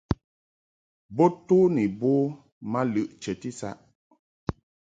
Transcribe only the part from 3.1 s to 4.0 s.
chəti saʼ.